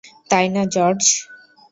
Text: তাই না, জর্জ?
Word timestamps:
তাই 0.29 0.45
না, 0.53 0.63
জর্জ? 0.73 1.01